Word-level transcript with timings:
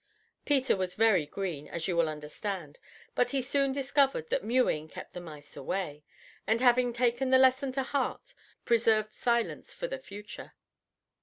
Peter 0.45 0.75
was 0.75 0.95
very 0.95 1.27
green, 1.27 1.67
as 1.67 1.87
you 1.87 1.95
will 1.95 2.09
understand, 2.09 2.79
but 3.13 3.29
he 3.29 3.39
soon 3.39 3.71
discovered 3.71 4.31
that 4.31 4.43
mewing 4.43 4.87
kept 4.87 5.13
the 5.13 5.21
mice 5.21 5.55
away, 5.55 6.03
and 6.47 6.59
having 6.59 6.91
taken 6.91 7.29
the 7.29 7.37
lesson 7.37 7.71
to 7.71 7.83
heart, 7.83 8.33
preserved 8.65 9.13
silence 9.13 9.75
for 9.75 9.85
the 9.85 9.99
future. 9.99 10.53